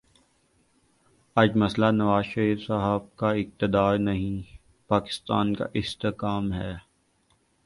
آج 1.35 1.49
مسئلہ 1.55 1.85
نواز 1.91 2.25
شریف 2.25 2.65
صاحب 2.67 3.15
کا 3.15 3.31
اقتدار 3.31 3.97
نہیں، 3.97 4.57
پاکستان 4.87 5.55
کا 5.55 5.65
استحکام 5.73 6.53
ہے۔ 6.53 6.73